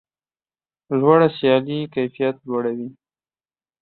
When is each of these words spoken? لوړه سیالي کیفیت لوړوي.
لوړه 0.99 1.27
سیالي 1.37 1.79
کیفیت 1.93 2.35
لوړوي. 2.47 2.89